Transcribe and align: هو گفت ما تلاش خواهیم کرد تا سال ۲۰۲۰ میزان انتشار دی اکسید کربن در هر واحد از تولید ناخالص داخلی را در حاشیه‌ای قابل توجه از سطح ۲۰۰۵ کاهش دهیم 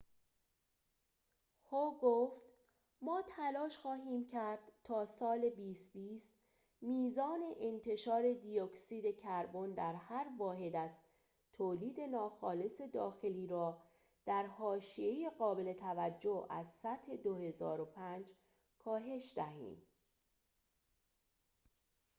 هو 1.71 1.91
گفت 2.01 2.41
ما 3.01 3.23
تلاش 3.37 3.77
خواهیم 3.77 4.25
کرد 4.25 4.59
تا 4.83 5.05
سال 5.05 5.49
۲۰۲۰ 5.49 6.21
میزان 6.81 7.39
انتشار 7.59 8.33
دی 8.33 8.59
اکسید 8.59 9.17
کربن 9.17 9.71
در 9.73 9.93
هر 9.93 10.27
واحد 10.37 10.75
از 10.75 10.99
تولید 11.53 11.99
ناخالص 12.01 12.81
داخلی 12.81 13.47
را 13.47 13.81
در 14.25 14.45
حاشیه‌ای 14.45 15.31
قابل 15.39 15.73
توجه 15.73 16.45
از 16.49 16.67
سطح 16.69 17.15
۲۰۰۵ 17.15 18.25
کاهش 18.79 19.33
دهیم 19.37 19.81